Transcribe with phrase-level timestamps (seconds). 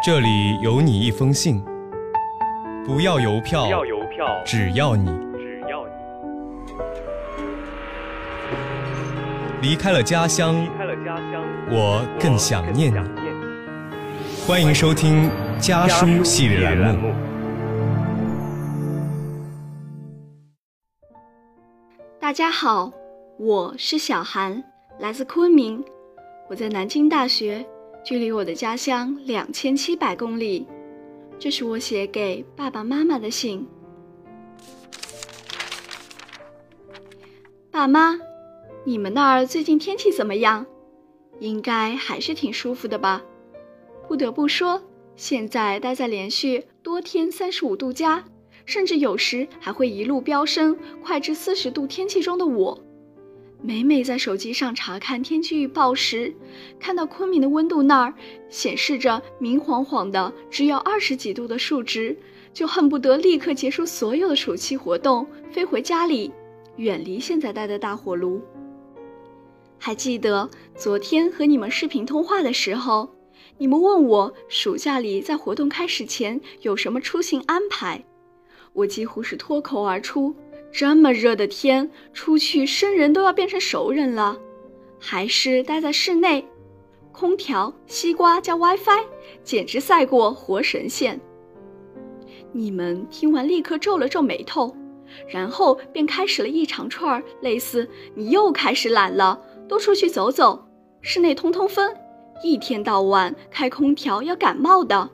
[0.00, 1.60] 这里有你一封信，
[2.86, 5.06] 不要邮票，不要邮票，只要你
[5.36, 5.92] 只要你
[9.60, 12.96] 离开了家乡离，开了家乡，我更想念你。
[12.96, 14.46] 我更想念你。
[14.46, 17.12] 欢迎收听家书系列栏目。
[22.20, 22.92] 大家好，
[23.36, 24.62] 我是小韩，
[25.00, 25.84] 来自昆明，
[26.48, 27.66] 我在南京大学，
[28.04, 30.66] 距离我的家乡两千七百公里。
[31.38, 33.66] 这是我写给爸爸妈妈的信。
[37.70, 38.18] 爸妈，
[38.84, 40.66] 你们那儿最近天气怎么样？
[41.38, 43.22] 应该还是挺舒服的吧？
[44.08, 44.82] 不得不说，
[45.14, 48.24] 现在待在连续多天三十五度加，
[48.64, 52.82] 甚至有时还会一路飙升，快至四十度天气中的我，
[53.60, 56.32] 每每在手机上查看天气预报时，
[56.78, 58.14] 看到昆明的温度那儿
[58.48, 62.16] 显示着明晃晃的只有二十几度的数值，
[62.54, 66.30] 就恨不得立刻结束所有的暑期活动，飞回家里，
[66.76, 68.40] 远离现在待的大火炉。
[69.76, 73.10] 还记得昨天和你们视频通话的时候，
[73.58, 78.04] 你们问我暑假里在活动开始前有什么出行安排，
[78.72, 80.34] 我几乎是脱口而出：
[80.70, 84.38] 这么热的天，出去生人都要变成熟人了，
[84.98, 86.46] 还是待在室内，
[87.10, 89.04] 空调、西瓜加 WiFi，
[89.42, 91.20] 简直赛过活神仙。
[92.52, 94.76] 你们听完立刻皱了皱眉头，
[95.26, 100.68] 然后便开始了一长串类似“你又开始懒了，多出去走走，
[101.00, 101.94] 室内通通风”。
[102.44, 105.10] 一天到晚开空调要感冒的，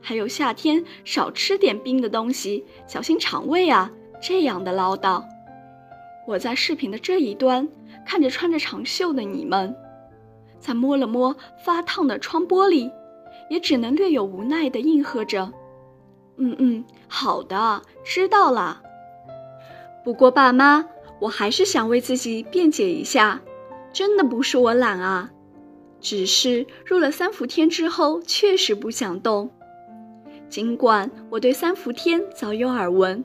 [0.00, 3.90] 还有夏天少吃点冰的东西，小心肠胃啊！
[4.20, 5.22] 这样的唠叨，
[6.26, 7.68] 我在视频的这一端
[8.06, 9.74] 看着穿着长袖的你们，
[10.58, 12.90] 再摸了摸发烫的窗玻璃，
[13.50, 15.52] 也只能略有无奈地应和着
[16.36, 18.80] ：“嗯嗯，好的，知道了。”
[20.04, 20.86] 不过爸妈，
[21.20, 23.40] 我还是想为自己辩解一下，
[23.92, 25.30] 真的不是我懒啊。
[26.00, 29.50] 只是入了三伏天之后，确实不想动。
[30.50, 33.24] 尽管我对三伏天早有耳闻，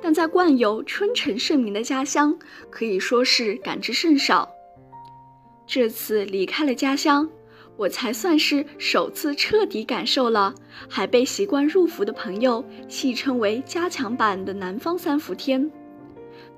[0.00, 2.38] 但在冠有春城盛名的家乡，
[2.70, 4.48] 可以说是感知甚少。
[5.66, 7.28] 这次离开了家乡，
[7.76, 10.54] 我才算是首次彻底感受了，
[10.88, 15.70] 还被习惯入伏的朋友戏称为加强版的南方三伏天。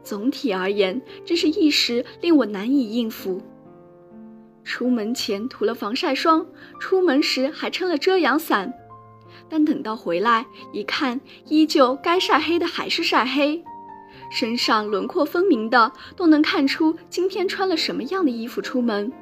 [0.03, 3.41] 总体而言，真是一时令我难以应付。
[4.65, 6.47] 出门前涂了防晒霜，
[6.78, 8.72] 出门时还撑了遮阳伞，
[9.48, 13.62] 但等到回来一看，依旧该晒黑的还是晒黑，
[14.31, 19.12] 身上轮廓分明的都能看出今天穿了什么样的衣服出门。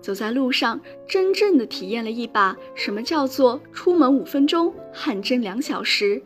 [0.00, 6.20] 走在路上，真正的体验了一把什么叫做出门五分钟，汗蒸两小时。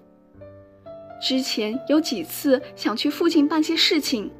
[1.20, 4.30] 之前有几次想去附近办些事情，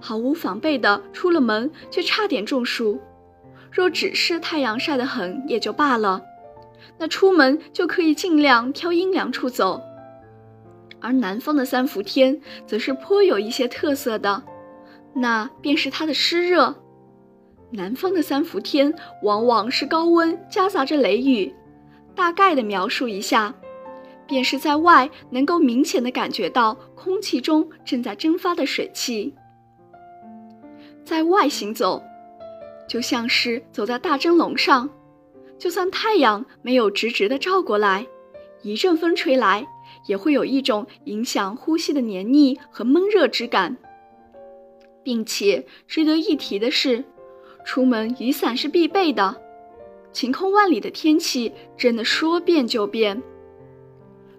[0.00, 2.98] 毫无防备的出了门，却差点中暑。
[3.70, 6.22] 若只是太阳晒得很也就罢了，
[7.00, 9.80] 那出门就可以尽量挑阴凉处走。
[11.00, 14.42] 而南方的三伏天则是颇有一些特色的，
[15.14, 16.74] 那便是它的湿热。
[17.70, 21.54] 南方的三伏天往往是高温夹杂着雷雨，
[22.14, 23.54] 大概的描述一下，
[24.26, 29.34] 便是在外能够明显的感觉到空气中正在蒸发的水汽，
[31.02, 32.02] 在外行走。
[32.86, 34.90] 就像是走在大蒸笼上，
[35.60, 38.06] 就算太阳没有直直的照过来，
[38.62, 39.64] 一阵风吹来，
[40.06, 43.76] 也会有一种影响呼吸的黏腻和闷热之感。
[45.02, 47.04] 并且值得一提的是，
[47.64, 49.36] 出门雨伞是必备的。
[50.12, 53.22] 晴空万里的天气真的说变就变。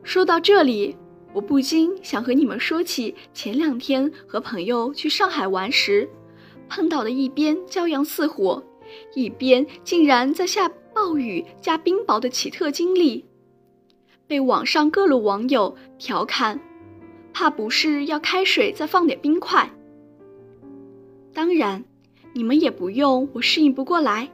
[0.04, 0.98] 说到这里，
[1.34, 6.10] 我不禁想和你们说起前两天和朋友去上海玩时。
[6.68, 8.64] 碰到的一边骄阳似火，
[9.14, 10.70] 一边竟然在下
[11.02, 13.26] 暴雨加冰雹的奇特经历，
[14.28, 16.60] 被网上各路网友调侃，
[17.34, 19.72] 怕不是要开水再放点冰块。
[21.34, 21.84] 当然，
[22.34, 24.30] 你们也不用我适应不过来。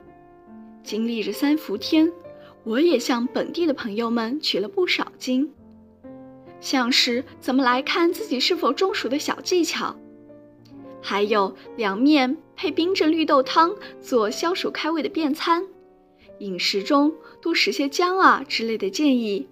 [0.84, 2.12] 经历着三伏天，
[2.66, 5.50] 我也向本地的朋友们取了不少经，
[6.60, 9.96] 像是怎么来看自己是否中暑的小技巧。
[11.02, 15.66] 还有凉面配冰镇绿豆汤做消暑开胃的便餐，
[16.39, 19.48] 饮食中多食些姜啊之类的建议。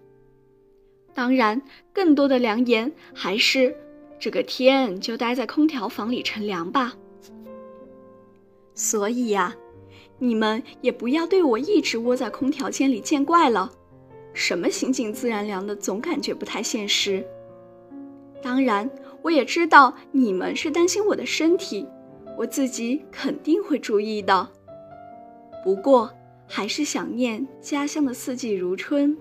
[1.13, 1.61] 当然，
[1.93, 3.75] 更多的良言还是
[4.19, 6.93] 这个天就待在空调房里乘凉吧。
[8.73, 9.55] 所以呀，
[10.19, 13.71] 你们也不要对我一直窝在空调间里见怪了。
[14.33, 17.25] 什么心静自然凉的，总感觉不太现实。
[18.41, 18.89] 当然，
[19.21, 21.88] 我也知道你们是担心我的身体，
[22.38, 24.49] 我自己肯定会注意的。
[25.63, 26.11] 不过，
[26.47, 29.18] 还是想念家乡的四季如春。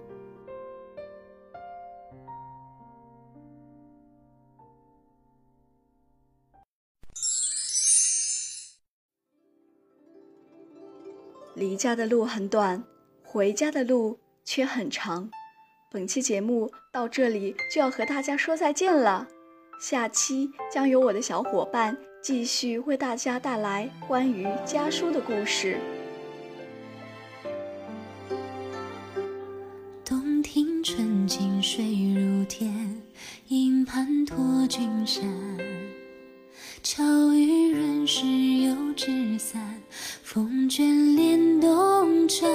[11.55, 12.82] 离家的路很短，
[13.23, 15.31] 回家的路却很长。
[15.88, 19.29] 本期节目到这里就要和大家说再见了，
[19.81, 25.79] 下期将由我的小伙伴继续为大家带来关于家书的故事。
[34.36, 35.22] 过君山，
[36.82, 37.02] 巧
[37.32, 39.60] 雨润湿油纸伞，
[40.22, 42.50] 风卷帘动船，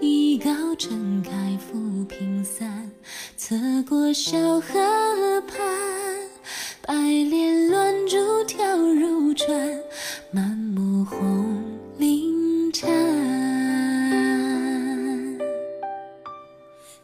[0.00, 2.90] 一高撑开浮萍伞，
[3.36, 3.56] 侧
[3.88, 5.58] 过小河畔，
[6.82, 9.48] 白莲乱珠跳入船，
[10.32, 11.62] 满目红
[11.98, 12.38] 菱。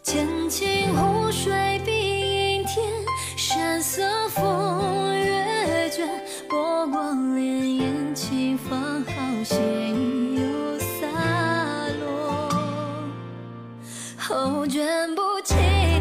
[0.02, 1.63] 浅浅湖水。
[14.44, 15.94] 都卷不起。